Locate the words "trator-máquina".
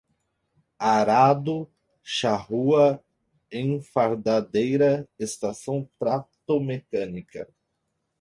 5.99-7.47